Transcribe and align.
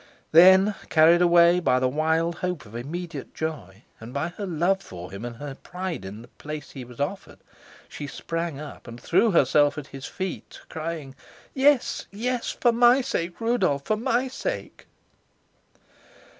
Then, 0.31 0.73
carried 0.89 1.21
away 1.21 1.59
by 1.59 1.77
the 1.79 1.87
wild 1.87 2.37
hope 2.39 2.65
of 2.65 2.75
immediate 2.75 3.35
joy, 3.35 3.83
and 3.99 4.11
by 4.15 4.29
her 4.29 4.47
love 4.47 4.81
for 4.81 5.11
him 5.11 5.23
and 5.23 5.35
her 5.35 5.53
pride 5.53 6.05
in 6.05 6.23
the 6.23 6.27
place 6.27 6.71
he 6.71 6.83
was 6.83 6.99
offered, 6.99 7.37
she 7.87 8.07
sprang 8.07 8.59
up 8.59 8.87
and 8.87 8.99
threw 8.99 9.29
herself 9.29 9.77
at 9.77 9.85
his 9.93 10.07
feet, 10.07 10.59
crying: 10.69 11.13
"Yes, 11.53 12.07
yes! 12.09 12.49
For 12.59 12.71
my 12.71 13.01
sake, 13.01 13.39
Rudolf 13.39 13.85
for 13.85 13.95
my 13.95 14.27
sake!" 14.27 14.87